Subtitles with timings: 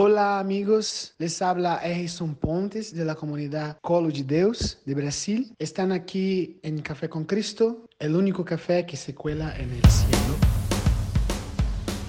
[0.00, 1.16] Olá, amigos.
[1.18, 5.52] Les habla Erison Pontes, de la comunidad Colo de Deus, de Brasil.
[5.58, 10.36] Están aquí en Café con Cristo, el único café que se cuela en el cielo.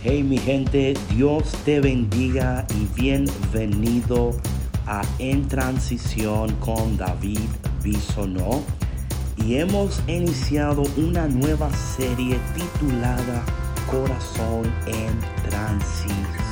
[0.03, 4.37] Hey, mi gente, Dios te bendiga y bienvenido
[4.85, 7.49] a En Transición con David
[7.81, 8.61] Bisonó.
[9.35, 13.43] Y hemos iniciado una nueva serie titulada
[13.89, 16.48] Corazón en Transición.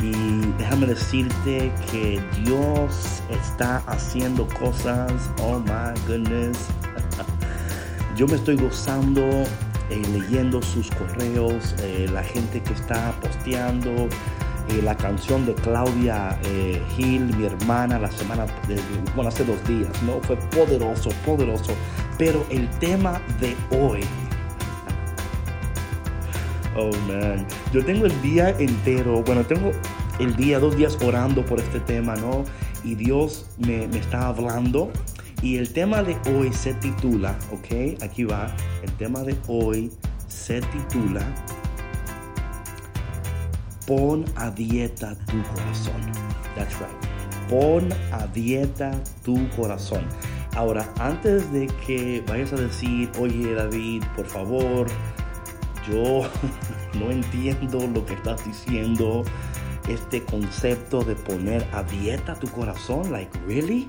[0.00, 0.12] Y
[0.58, 5.12] déjame decirte que Dios está haciendo cosas.
[5.42, 6.58] Oh my goodness.
[8.16, 9.22] Yo me estoy gozando
[9.90, 14.08] eh, leyendo sus correos, eh, la gente que está posteando.
[14.70, 16.38] Eh, la canción de Claudia
[16.94, 18.44] Gil, mi hermana, la semana,
[19.14, 20.20] bueno, hace dos días, ¿no?
[20.20, 21.72] Fue poderoso, poderoso.
[22.18, 24.00] Pero el tema de hoy,
[26.76, 29.72] Oh man, yo tengo el día entero, bueno, tengo
[30.18, 32.44] el día, dos días orando por este tema, ¿no?
[32.84, 34.90] Y Dios me, está hablando.
[35.42, 38.02] Y el tema de hoy se titula, ¿ok?
[38.02, 38.54] Aquí va.
[38.82, 39.92] El tema de hoy
[40.26, 41.22] se titula
[43.86, 46.12] Pon a dieta tu corazón.
[46.56, 47.48] That's right.
[47.48, 48.90] Pon a dieta
[49.24, 50.04] tu corazón.
[50.56, 54.88] Ahora, antes de que vayas a decir, oye David, por favor,
[55.88, 56.22] yo
[56.98, 59.24] no entiendo lo que estás diciendo,
[59.88, 63.88] este concepto de poner a dieta tu corazón, like, really?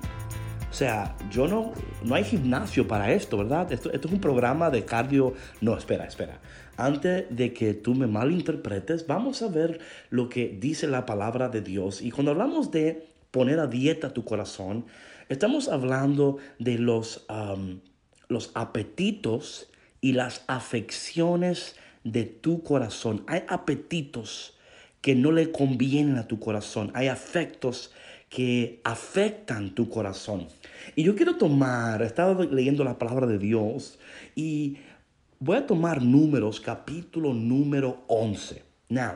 [0.70, 3.72] O sea, yo no, no hay gimnasio para esto, ¿verdad?
[3.72, 5.34] Esto, esto es un programa de cardio.
[5.62, 6.40] No, espera, espera.
[6.78, 11.62] Antes de que tú me malinterpretes, vamos a ver lo que dice la palabra de
[11.62, 12.02] Dios.
[12.02, 14.86] Y cuando hablamos de poner a dieta tu corazón,
[15.28, 17.80] estamos hablando de los, um,
[18.28, 19.70] los apetitos
[20.00, 23.24] y las afecciones de tu corazón.
[23.28, 24.59] Hay apetitos
[25.02, 26.92] que no le convienen a tu corazón.
[26.94, 27.92] Hay afectos
[28.30, 30.48] que afectan tu corazón.
[30.96, 33.98] Y yo quiero tomar, estaba leyendo la palabra de Dios
[34.36, 34.78] y
[35.40, 38.62] voy a tomar números, capítulo número 11.
[38.90, 39.14] Now,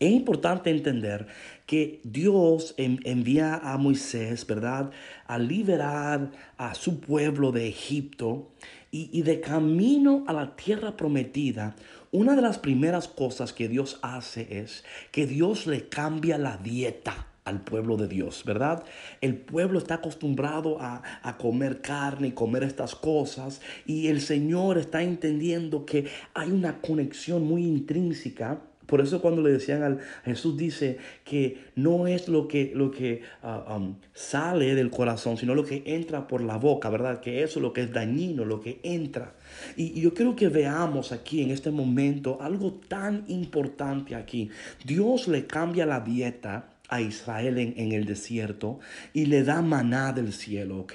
[0.00, 1.26] es importante entender
[1.66, 4.90] que Dios envía a Moisés, ¿verdad?,
[5.26, 8.52] a liberar a su pueblo de Egipto
[8.90, 11.74] y, de camino a la tierra prometida,
[12.10, 17.26] una de las primeras cosas que Dios hace es que Dios le cambia la dieta
[17.44, 18.84] al pueblo de Dios, ¿verdad?
[19.20, 24.76] El pueblo está acostumbrado a, a, comer carne y comer estas cosas y el Señor
[24.76, 30.56] está entendiendo que hay una conexión muy intrínseca por eso cuando le decían al Jesús
[30.56, 33.78] dice que no es lo que, lo que ah,
[34.14, 37.20] sale del corazón, sino lo que entra por la boca, ¿verdad?
[37.20, 39.34] Que eso es lo que es dañino, lo que entra.
[39.76, 44.48] y yo quiero que veamos aquí en este momento algo tan importante aquí.
[44.86, 48.80] Dios le cambia la dieta a Israel en, el desierto
[49.12, 50.94] y le da maná del cielo, ¿ok?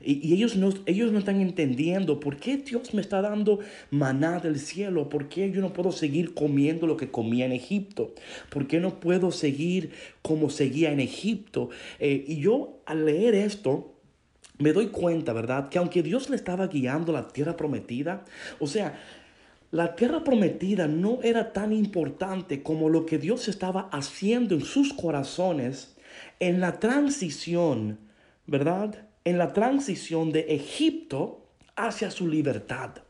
[0.00, 3.60] Y, ellos, no, ellos no están entendiendo por qué Dios me está dando
[3.90, 8.14] maná del cielo, por qué yo no puedo seguir comiendo lo que comía en Egipto,
[8.48, 9.90] por qué no puedo seguir
[10.22, 11.68] como seguía en Egipto.
[11.98, 13.92] Eh, y yo al leer esto,
[14.58, 15.68] me doy cuenta, ¿verdad?
[15.68, 18.24] Que aunque Dios le estaba guiando la tierra prometida,
[18.58, 18.98] o sea,
[19.70, 24.92] la tierra prometida no era tan importante como lo que Dios estaba haciendo en sus
[24.92, 25.96] corazones
[26.40, 27.98] en la transición,
[28.46, 29.06] ¿verdad?
[29.24, 33.02] En la transición de Egipto hacia su libertad.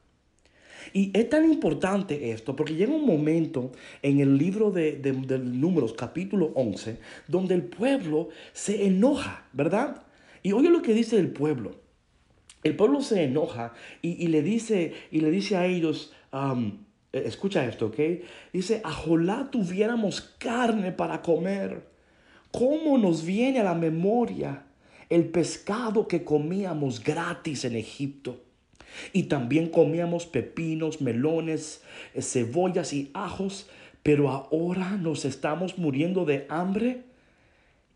[0.92, 3.72] Y es tan importante esto porque llega un momento
[4.02, 5.00] en el libro de,
[5.38, 10.04] Números capítulo 11 donde el pueblo se enoja, ¿verdad?
[10.42, 11.85] Y oye lo que dice el pueblo.
[12.66, 16.12] El pueblo se enoja y, le, dice, y le dice a ellos,
[17.12, 18.00] e, escucha esto, ¿ok?
[18.52, 21.86] Dice, ajolá tuviéramos carne para comer.
[22.50, 24.64] ¿Cómo nos viene a la memoria
[25.10, 28.42] el pescado que comíamos gratis en Egipto?
[29.12, 31.84] Y también comíamos pepinos, melones,
[32.14, 33.70] eh, cebollas y ajos,
[34.02, 37.04] pero ahora nos estamos muriendo de hambre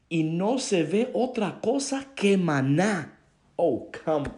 [0.08, 3.16] y no se ve otra cosa que maná.
[3.62, 4.30] Oh, come.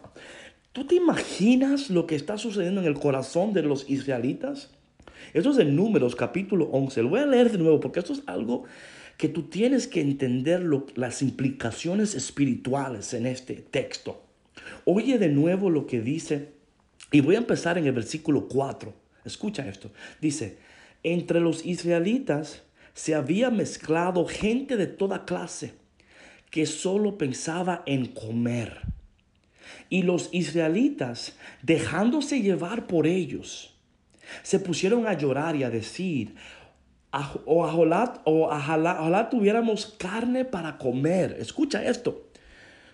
[0.72, 4.70] ¿Tú te imaginas lo que está sucediendo en el corazón de los israelitas?
[5.32, 7.04] Esto es en Números capítulo 11.
[7.04, 8.64] Lo voy a leer de nuevo porque esto es algo
[9.18, 10.60] que tú tienes que entender
[10.96, 14.24] las implicaciones espirituales en este texto.
[14.86, 16.48] Oye de nuevo lo que dice
[17.12, 18.92] y voy a empezar en el versículo 4.
[19.24, 19.92] Escucha esto.
[20.20, 20.58] Dice,
[21.04, 25.74] entre los israelitas se había mezclado gente de toda clase
[26.50, 28.80] que solo pensaba en comer
[29.88, 33.74] y los israelitas, dejándose llevar por ellos,
[34.42, 36.34] se pusieron a llorar y a decir,
[37.44, 41.36] o ojalá, o ojalá tuviéramos carne para comer.
[41.38, 42.28] Escucha esto.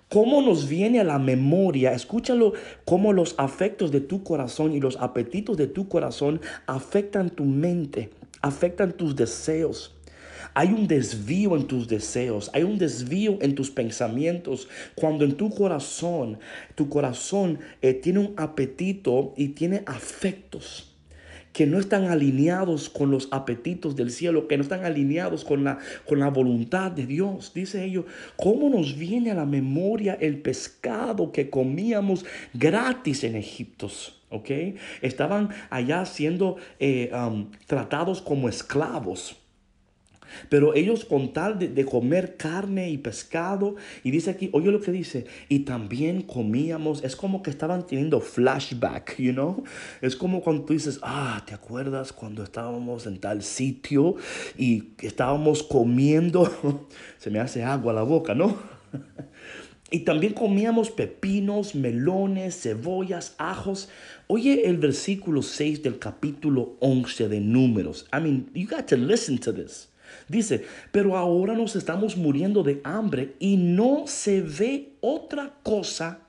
[0.09, 1.93] ¿Cómo nos viene a la memoria?
[1.93, 2.55] Escúchalo,
[2.87, 8.11] cómo los afectos de tu corazón y los apetitos de tu corazón afectan tu mente,
[8.41, 9.95] afectan tus deseos.
[10.59, 14.67] Hay un desvío en tus deseos, hay un desvío en tus pensamientos.
[14.97, 16.41] Cuando en tu corazón,
[16.75, 20.93] tu corazón eh, tiene un apetito y tiene afectos
[21.53, 25.79] que no están alineados con los apetitos del cielo, que no están alineados con la,
[26.09, 27.53] con la voluntad de Dios.
[27.55, 28.07] Dice ellos,
[28.37, 33.89] ¿cómo nos viene a la memoria el pescado que comíamos gratis en Egipto?
[34.31, 34.51] ¿Ok?
[35.03, 37.13] Estaban allá siendo eh,
[37.69, 39.37] tratados como esclavos.
[40.49, 44.93] Pero ellos con tal de, comer carne y pescado, y dice aquí, oye lo que
[44.93, 49.65] dice, y también comíamos, es como que estaban teniendo flashback, you know?
[50.01, 54.17] Es como cuando tú dices, ah, ¿te acuerdas cuando estábamos en tal sitio
[54.57, 56.89] y estábamos comiendo?
[57.19, 58.57] Se me hace agua la boca, ¿no?
[59.91, 63.89] Y también comíamos pepinos, melones, cebollas, ajos.
[64.27, 68.07] Oye el versículo 6 del capítulo 11 de Números.
[68.13, 69.88] I mean, you got to listen to this.
[70.29, 76.21] Dice, pero ahora nos estamos muriendo de hambre y no se ve otra cosa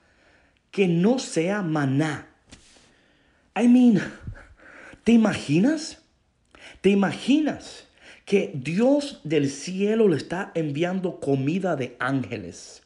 [0.70, 2.28] que no sea maná.
[3.60, 4.00] I mean,
[5.04, 5.98] ¿te imaginas?
[6.80, 7.84] ¿Te imaginas
[8.24, 12.82] que Dios del cielo le está enviando comida de ángeles?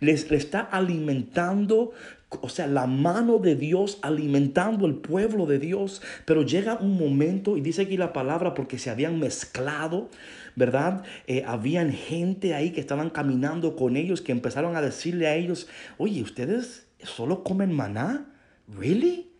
[0.00, 1.92] Les le está alimentando
[2.40, 6.02] o sea, la mano de Dios alimentando el pueblo de Dios.
[6.24, 10.08] Pero llega un momento, y dice aquí la palabra, porque se habían mezclado,
[10.56, 11.04] ¿verdad?
[11.26, 15.68] Eh, habían gente ahí que estaban caminando con ellos, que empezaron a decirle a ellos,
[15.98, 18.26] oye, ¿ustedes solo comen maná?
[18.68, 19.30] ¿Really?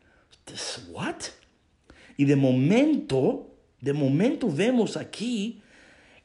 [0.90, 1.16] ¿What?
[2.16, 5.62] Y de momento, de momento vemos aquí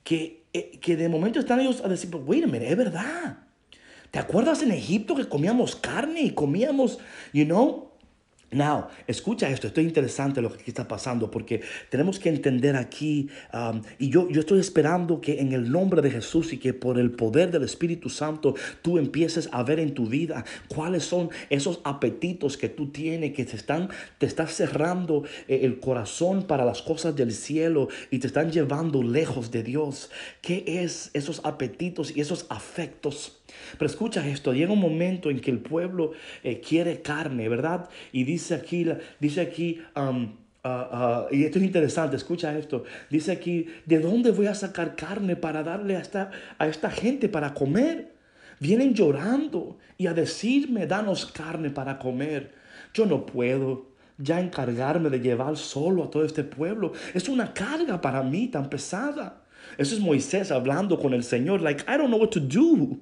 [0.03, 3.46] que, eh, que de momento están ellos a decir, wait a minute, es verdad.
[4.11, 6.99] ¿Te acuerdas en Egipto que comíamos carne y comíamos,
[7.33, 7.87] you know?
[8.49, 11.59] Now, escucha esto, esto es interesante lo que aquí está pasando porque
[11.89, 16.09] tenemos que entender aquí, um, y yo, yo estoy esperando que en el nombre de
[16.09, 20.05] Jesús y que por el poder del Espíritu Santo tú empieces a ver en tu
[20.05, 25.59] vida cuáles son esos apetitos que tú tienes, que te están, te estás cerrando eh,
[25.63, 30.09] el corazón para las cosas del cielo y te están llevando lejos de Dios.
[30.41, 33.41] ¿Qué es esos apetitos y esos afectos?
[33.73, 36.11] Pero escucha esto, llega un momento en que el pueblo
[36.43, 37.89] eh, quiere carne, ¿verdad?
[38.11, 38.85] Y dice aquí,
[39.19, 40.33] dice aquí, um,
[40.63, 45.35] uh, y esto es interesante, escucha esto, dice aquí, ¿de dónde voy a sacar carne
[45.35, 48.15] para darle a esta, a esta gente para comer?
[48.59, 52.53] Vienen llorando y a decirme, danos carne para comer.
[52.93, 53.87] Yo no puedo
[54.17, 56.93] ya encargarme de llevar solo a todo este pueblo.
[57.13, 59.43] Es una carga para mí tan pesada.
[59.77, 62.97] Eso es Moisés hablando con el Señor, like, I don't know what to do.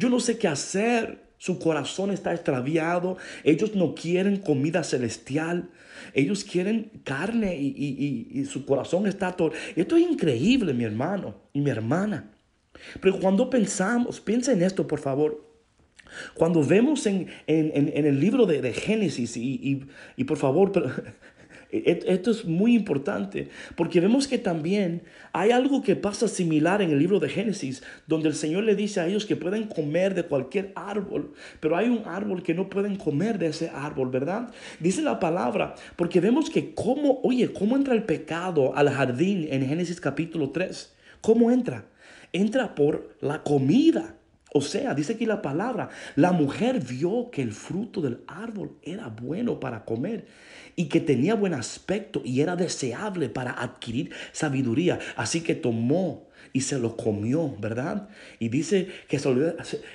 [0.00, 1.28] Yo no sé qué hacer.
[1.36, 3.18] Su corazón está extraviado.
[3.44, 5.68] Ellos no quieren comida celestial.
[6.14, 9.52] Ellos quieren carne y, su corazón está todo.
[9.76, 12.30] Esto es increíble, mi hermano y mi hermana.
[13.00, 15.46] Pero cuando pensamos, piensa en esto, por favor.
[16.34, 20.72] Cuando vemos en, el libro de, de Génesis, y, por favor,
[21.72, 25.02] esto es muy importante porque vemos que también
[25.32, 29.00] hay algo que pasa similar en el libro de Génesis, donde el Señor le dice
[29.00, 32.96] a ellos que pueden comer de cualquier árbol, pero hay un árbol que no pueden
[32.96, 34.50] comer de ese árbol, ¿verdad?
[34.80, 39.66] Dice la palabra, porque vemos que cómo, oye, cómo entra el pecado al jardín en
[39.66, 40.94] Génesis capítulo 3.
[41.20, 41.84] ¿Cómo entra?
[42.32, 44.16] Entra por la comida.
[44.52, 49.08] O sea, dice aquí la palabra, la mujer vio que el fruto del árbol era
[49.08, 50.26] bueno para comer
[50.74, 54.98] y que tenía buen aspecto y era deseable para adquirir sabiduría.
[55.14, 58.08] Así que tomó y se lo comió, ¿verdad?
[58.40, 59.20] Y dice que,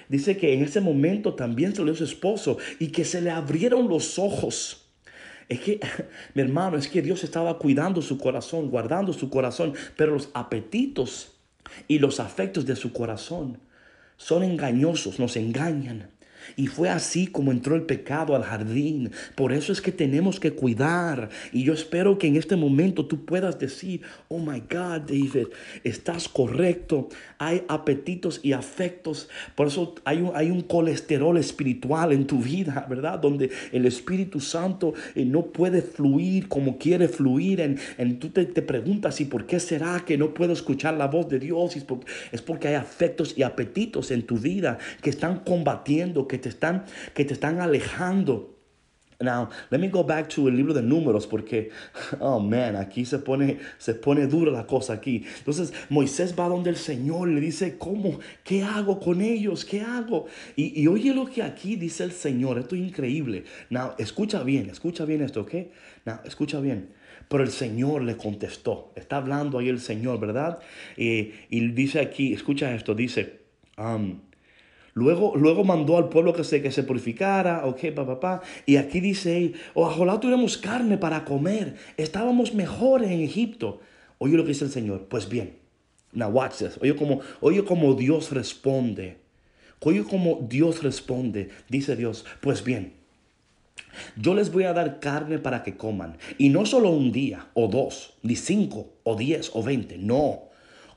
[0.07, 4.17] dice que en ese momento también salió su esposo y que se le abrieron los
[4.17, 4.85] ojos.
[5.49, 5.81] Es que,
[6.33, 11.33] mi hermano, es que Dios estaba cuidando su corazón, guardando su corazón, pero los apetitos
[11.89, 13.59] y los afectos de su corazón
[14.17, 16.14] son engañosos, nos engañan.
[16.55, 19.11] Y fue así como entró el pecado al jardín.
[19.35, 21.29] Por eso es que tenemos que cuidar.
[21.51, 25.47] Y yo espero que en este momento tú puedas decir, oh my God, David,
[25.83, 27.09] estás correcto.
[27.37, 29.29] Hay apetitos y afectos.
[29.55, 33.19] Por eso hay un, hay un colesterol espiritual en tu vida, ¿verdad?
[33.19, 37.61] Donde el Espíritu Santo eh, no puede fluir como quiere fluir.
[37.61, 41.07] En, en tú te, te, preguntas, ¿y por qué será que no puedo escuchar la
[41.07, 41.75] voz de Dios?
[42.31, 46.83] Es porque hay afectos y apetitos en tu vida que están combatiendo, que te están,
[47.13, 48.55] que te están alejando
[49.21, 51.69] Now, let me go back to el libro de números porque,
[52.19, 55.23] oh man, aquí se pone, se pone dura la cosa aquí.
[55.37, 58.19] Entonces, Moisés va donde el Señor le dice, ¿cómo?
[58.43, 59.63] ¿Qué hago con ellos?
[59.63, 60.25] ¿Qué hago?
[60.57, 63.45] Y, y oye lo que aquí dice el Señor, esto es increíble.
[63.69, 65.53] Now, escucha bien, escucha bien esto, ¿ok?
[66.03, 66.89] Now, escucha bien.
[67.29, 68.91] Pero el Señor le contestó.
[68.95, 70.59] Está hablando ahí el Señor, ¿verdad?
[70.97, 73.45] Eh, y dice aquí, escucha esto, dice,
[73.77, 74.19] um,
[74.97, 79.01] Luego, luego mandó al pueblo que se, que se purificara, ok, papá, pa, y aquí
[79.01, 83.81] dice, ojalá tuviéramos carne para comer, estábamos mejores en Egipto.
[84.19, 85.57] Oye lo que dice el Señor, pues bien,
[86.13, 89.17] now watch this, oye como, oye como Dios responde,
[89.81, 92.93] oye como Dios responde, dice Dios, pues bien,
[94.15, 97.67] yo les voy a dar carne para que coman, y no solo un día, o
[97.67, 100.44] dos, ni cinco, o diez, o veinte, no,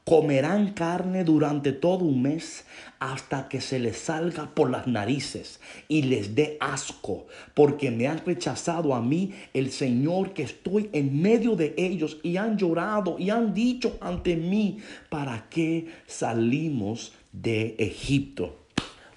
[0.08, 2.64] comerán carne durante todo un mes
[2.98, 8.24] hasta que se les salga por las narices y les dé asco, porque me han
[8.24, 13.28] rechazado a mí, el Señor, que estoy en medio de ellos, y han llorado y
[13.28, 14.78] han dicho ante mí,
[15.10, 18.56] ¿para qué salimos de Egipto?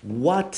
[0.03, 0.55] What?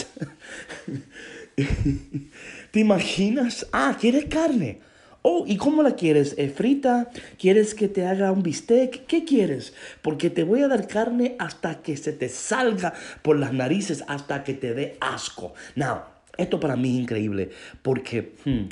[2.72, 3.68] ¿Te imaginas?
[3.72, 4.80] Ah, ¿quieres carne?
[5.26, 6.36] Oh, ¿y cómo la quieres?
[6.38, 7.10] ¿Eh, ¿Frita?
[7.40, 9.06] ¿Quieres que te haga un bistec?
[9.06, 9.74] ¿Qué quieres?
[10.02, 14.44] Porque te voy a dar carne hasta que se te salga por las narices, hasta
[14.44, 15.54] que te dé asco.
[15.76, 16.02] Now,
[16.38, 17.52] esto para mí es increíble,
[17.82, 18.66] porque, hmm,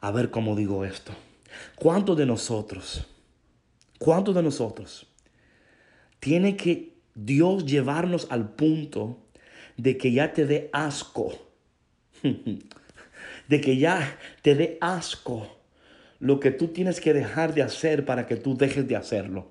[0.00, 1.12] a ver cómo digo esto.
[1.74, 3.04] ¿Cuántos de nosotros,
[3.98, 5.08] cuántos de nosotros
[6.20, 9.18] tiene que Dios llevarnos al punto
[9.76, 11.32] de que ya te dé asco?
[13.48, 15.56] De que ya te dé asco
[16.18, 19.50] lo que tú tienes que dejar de hacer para que tú dejes de hacerlo.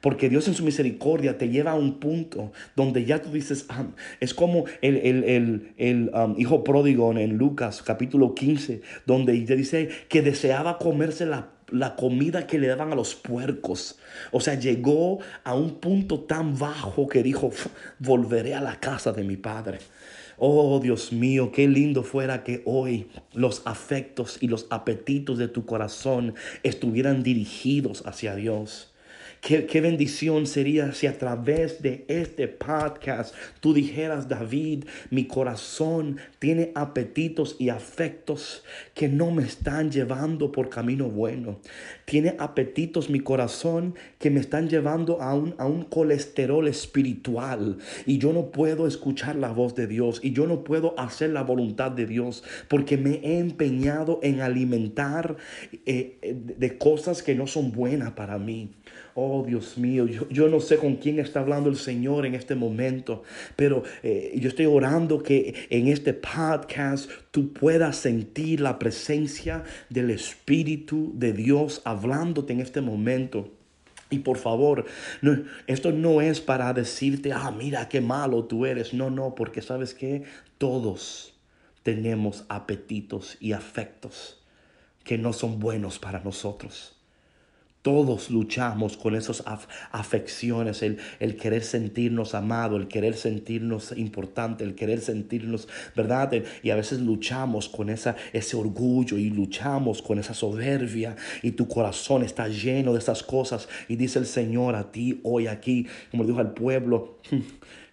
[0.00, 3.86] Porque Dios en su misericordia te lleva a un punto donde ya tú dices, ah,
[4.20, 5.72] es como el,
[6.14, 12.46] um, hijo pródigo en Lucas capítulo 15, donde dice que deseaba comerse la, la comida
[12.46, 13.98] que le daban a los puercos.
[14.30, 17.50] O sea, llegó a un punto tan bajo que dijo,
[17.98, 19.78] volveré a la casa de mi padre.
[20.40, 25.66] Oh Dios mío, qué lindo fuera que hoy los afectos y los apetitos de tu
[25.66, 28.94] corazón estuvieran dirigidos hacia Dios.
[29.40, 36.72] Qué, bendición sería si a través de este podcast tú dijeras, David, mi corazón tiene
[36.74, 38.64] apetitos y afectos
[38.94, 41.60] que no me están llevando por camino bueno.
[42.04, 48.18] Tiene apetitos mi corazón que me están llevando a un, a un colesterol espiritual y
[48.18, 51.92] yo no puedo escuchar la voz de Dios y yo no puedo hacer la voluntad
[51.92, 55.36] de Dios porque me he empeñado en alimentar
[55.86, 58.72] eh, eh, de cosas que no son buenas para mí.
[59.20, 63.24] Oh Dios mío, yo, no sé con quién está hablando el Señor en este momento,
[63.56, 70.10] pero eh, yo estoy orando que en este podcast tú puedas sentir la presencia del
[70.10, 73.50] Espíritu de Dios hablándote en este momento.
[74.08, 74.84] Y por favor,
[75.66, 78.94] esto no es para decirte, ah, mira qué malo tú eres.
[78.94, 80.22] No, no, porque sabes que
[80.58, 81.34] todos
[81.82, 84.40] tenemos apetitos y afectos
[85.02, 86.97] que no son buenos para nosotros.
[87.82, 89.44] Todos luchamos con esas
[89.92, 96.32] afecciones, el, el, querer sentirnos amado, el querer sentirnos importante, el querer sentirnos, ¿verdad?
[96.62, 101.68] Y a veces luchamos con esa, ese orgullo y luchamos con esa soberbia y tu
[101.68, 103.68] corazón está lleno de esas cosas.
[103.88, 107.18] Y dice el Señor a ti hoy aquí, como dijo al pueblo,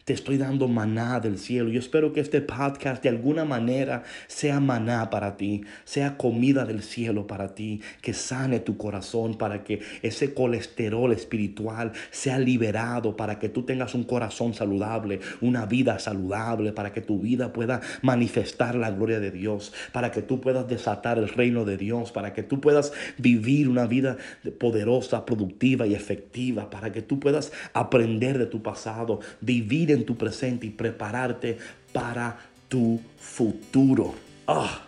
[0.06, 1.70] te estoy dando maná del cielo.
[1.72, 6.84] Yo espero que este podcast de alguna manera sea maná para ti, sea comida del
[6.84, 13.40] cielo para ti, que sane tu corazón para que ese colesterol espiritual sea liberado, para
[13.40, 18.76] que tú tengas un corazón saludable, una vida saludable, para que tu vida pueda manifestar
[18.76, 22.44] la gloria de Dios, para que tú puedas desatar el reino de Dios, para que
[22.44, 24.18] tú puedas vivir una vida
[24.60, 30.16] poderosa, productiva y efectiva, para que tú puedas aprender de tu pasado, vivir en tu
[30.16, 31.58] presente y prepararte
[31.92, 32.38] para
[32.68, 34.14] tu futuro.
[34.48, 34.86] Ah,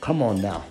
[0.00, 0.62] come on now.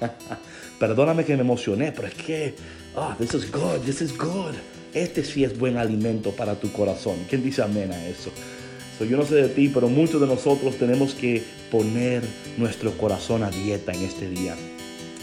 [0.78, 2.54] Perdóname que me emocioné, pero es que,
[2.96, 4.54] ah, this is good, this is good.
[4.94, 7.16] Este sí es buen alimento para tu corazón.
[7.28, 8.30] ¿Quién dice amén a eso?
[9.04, 12.22] yo no sé de ti, pero muchos de nosotros tenemos que poner
[12.56, 14.56] nuestro corazón a dieta en este día.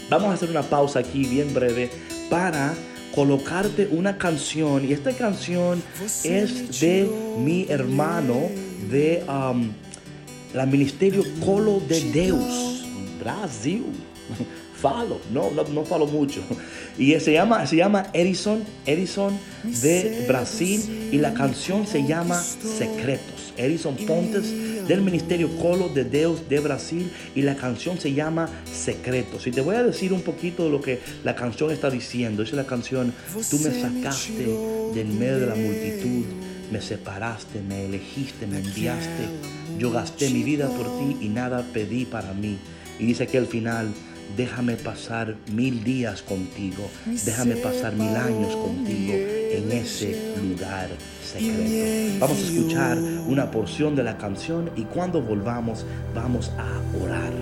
[0.08, 1.90] Vamos a hacer una pausa aquí bien breve
[2.30, 2.74] para
[3.16, 5.82] colocarte una canción y esta canción
[6.22, 8.50] es de mi hermano
[8.90, 9.70] de um,
[10.52, 12.84] la ministerio Colo de Deus,
[13.18, 13.84] Brasil.
[14.76, 16.42] Falo, no, no, no falo mucho.
[16.98, 23.54] Y se llama, se llama Edison, Edison de Brasil y la canción se llama Secretos.
[23.56, 24.44] Edison Pontes
[24.88, 29.46] del Ministerio Colo de Deus de Brasil y la canción se llama Secretos.
[29.46, 32.42] Y te voy a decir un poquito de lo que la canción está diciendo.
[32.42, 33.12] Dice la canción,
[33.50, 34.46] tú me sacaste
[34.94, 36.24] del medio de la multitud,
[36.70, 39.24] me separaste, me elegiste, me enviaste.
[39.78, 42.58] Yo gasté mi vida por ti y nada pedí para mí.
[42.98, 43.92] Y dice que al final,
[44.36, 46.88] déjame pasar mil días contigo,
[47.24, 50.88] déjame pasar mil años contigo en ese lugar
[51.24, 52.18] secreto.
[52.20, 57.32] Vamos a escuchar una porción de la canción y cuando volvamos vamos a orar.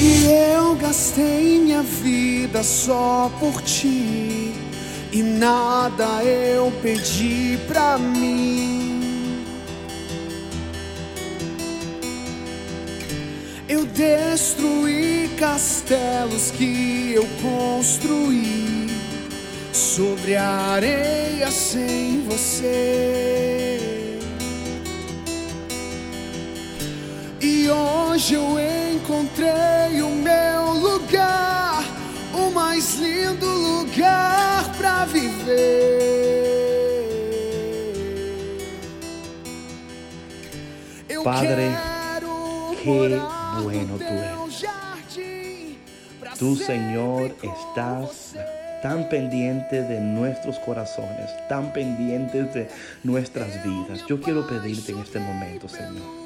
[0.00, 4.52] E eu gastei minha vida só por ti
[5.12, 8.93] e nada eu pedi pra mim.
[13.74, 18.86] Eu destruí castelos que eu construí
[19.72, 24.20] sobre a areia sem você.
[27.40, 28.54] E hoje eu
[28.94, 31.82] encontrei o meu lugar,
[32.32, 36.44] o mais lindo lugar pra viver.
[41.08, 41.72] Eu Padre,
[42.20, 43.33] quero morar
[43.64, 44.64] bueno no tú eres.
[46.38, 48.34] Tú, Señor, estás
[48.82, 52.68] tan pendiente de nuestros corazones, tan pendiente de
[53.02, 54.04] nuestras vidas.
[54.08, 56.23] Yo quiero pedirte en este momento, Señor.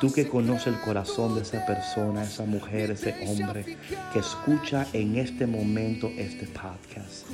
[0.00, 3.78] Tú que conoces el corazón de esa persona, esa mujer, ese hombre
[4.12, 7.26] que escucha en este momento este podcast.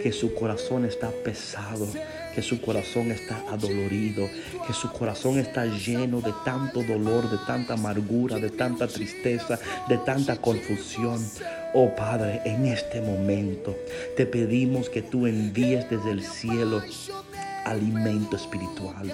[0.00, 1.86] Que su corazón está pesado,
[2.34, 4.28] que su corazón está adolorido,
[4.66, 9.98] que su corazón está lleno de tanto dolor, de tanta amargura, de tanta tristeza, de
[9.98, 11.18] tanta confusión.
[11.74, 13.76] Oh Padre, en este momento
[14.16, 16.82] te pedimos que tú envíes desde el cielo
[17.64, 19.12] alimento espiritual.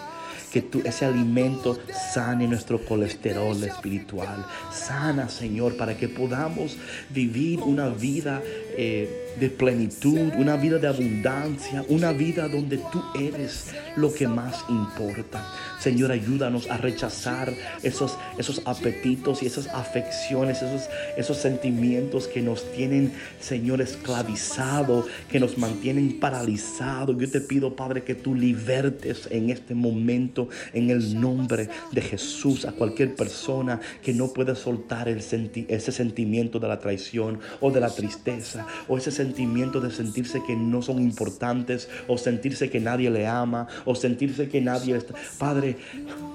[0.52, 1.78] Que tú, ese alimento
[2.12, 4.47] sane nuestro colesterol espiritual.
[4.71, 6.76] Sana, Señor, para que podamos
[7.11, 8.42] vivir una vida
[8.76, 14.64] eh, de plenitud, una vida de abundancia, una vida donde tú eres lo que más
[14.68, 15.46] importa.
[15.80, 20.82] Señor, ayúdanos a rechazar esos, esos apetitos y esas afecciones, esos,
[21.16, 27.16] esos sentimientos que nos tienen, Señor, esclavizado, que nos mantienen paralizados.
[27.18, 32.64] Yo te pido, Padre, que tú libertes en este momento, en el nombre de Jesús,
[32.64, 37.71] a cualquier persona que no puede soltar el senti- ese sentimiento de la traición o
[37.71, 42.80] de la tristeza o ese sentimiento de sentirse que no son importantes o sentirse que
[42.80, 45.15] nadie le ama o sentirse que nadie está.
[45.39, 45.76] Padre,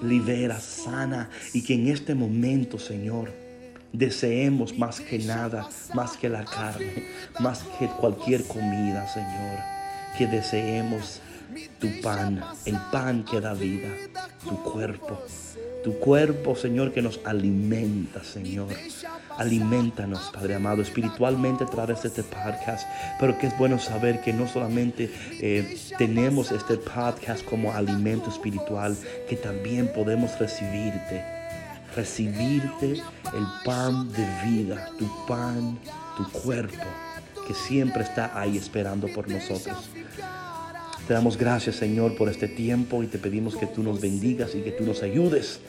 [0.03, 3.31] libera, sana y que en este momento, Señor,
[3.93, 7.05] deseemos más que nada, más que la carne,
[7.39, 9.59] más que cualquier comida, Señor,
[10.17, 11.21] que deseemos
[11.79, 13.89] tu pan, el pan que da vida,
[14.43, 15.21] tu cuerpo,
[15.87, 18.67] tu cuerpo, Señor, que nos alimenta, Señor.
[19.37, 22.85] Alimentanos, Padre amado, espiritualmente a través de este podcast,
[23.21, 28.97] pero que es bueno saber que no solamente eh, tenemos este podcast como alimento espiritual,
[29.29, 31.23] que también podemos recibirte
[31.95, 35.79] recibirte el pan de vida, tu pan,
[36.17, 36.83] tu cuerpo,
[37.47, 39.89] que siempre está ahí esperando por nosotros.
[41.07, 44.59] Te damos gracias, Señor, por este tiempo y te pedimos que tú nos bendigas y
[44.59, 45.61] que tú nos ayudes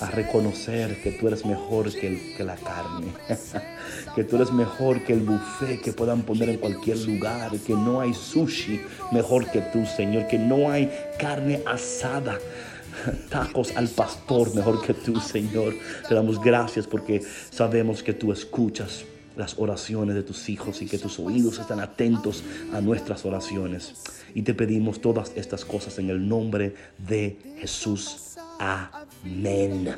[0.00, 3.08] a reconocer que tú eres mejor que, la carne,
[4.16, 8.00] que tú eres mejor que el buffet que puedan poner en cualquier lugar, que no
[8.00, 8.80] hay sushi
[9.12, 12.38] mejor que tú, Señor, que no hay carne asada
[13.28, 15.74] tacos al pastor mejor que tú, Señor.
[16.08, 19.04] Te damos gracias porque sabemos que tú escuchas
[19.36, 23.94] las oraciones de tus hijos y que tus oídos están atentos a nuestras oraciones.
[24.34, 28.36] Y te pedimos todas estas cosas en el nombre de Jesús.
[28.58, 29.94] Amén.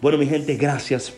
[0.00, 1.12] Bueno, mi gente, gracias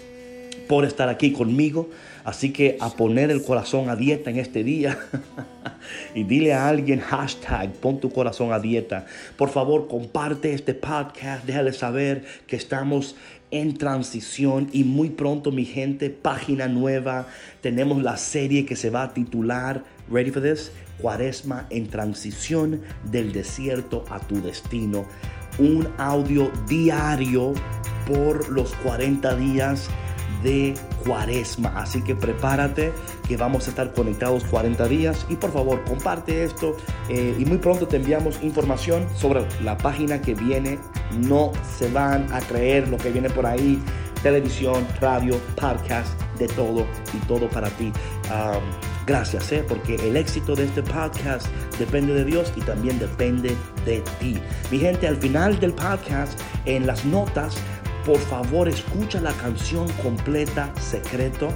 [0.69, 1.91] por estar aquí conmigo.
[2.25, 4.99] Así que a poner el corazón a dieta en este día.
[6.15, 9.07] y dile a alguien hashtag, pon tu corazón a dieta.
[9.37, 11.45] Por favor, comparte este podcast.
[11.45, 13.17] Déjale saber que estamos
[13.51, 17.27] en transición y muy pronto, mi gente, página nueva.
[17.61, 20.73] Tenemos la serie que se va a titular, ready for this?
[20.99, 25.05] Cuaresma en transición del desierto a tu destino.
[25.59, 27.53] Un audio diario
[28.07, 29.91] por los 40 días
[30.43, 30.75] de
[31.05, 31.73] cuaresma.
[31.77, 32.93] Así que prepárate
[33.27, 36.77] que vamos a estar conectados 40 días y por favor comparte esto
[37.09, 40.79] eh, y muy pronto te enviamos información sobre la página que viene.
[41.19, 43.83] No se van a creer lo que viene por ahí.
[44.23, 47.93] Televisión, radio, podcast, de todo y todo para ti.
[49.07, 49.65] Gracias, ¿eh?
[49.69, 51.47] porque el éxito de este podcast
[51.79, 54.39] depende de Dios y también depende de ti.
[54.71, 57.57] Mi gente, al final del podcast, en las notas,
[58.05, 61.49] por favor escucha la canción completa, Secreto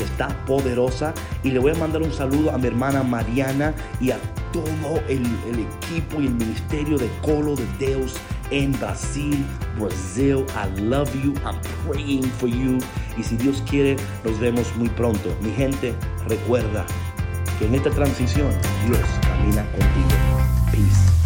[0.00, 1.12] que está poderosa.
[1.42, 4.18] Y le voy a mandar un saludo a mi hermana Mariana y a
[4.52, 8.14] todo el, el equipo y el ministerio de Colo de Deus
[8.50, 9.44] en Brasil,
[9.78, 10.44] Brasil.
[10.54, 11.34] I love you.
[11.44, 12.78] I'm praying for you.
[13.16, 15.36] Y si Dios quiere, nos vemos muy pronto.
[15.42, 15.94] Mi gente,
[16.26, 16.86] recuerda
[17.58, 18.50] que en esta transición
[18.86, 21.19] Dios camina contigo.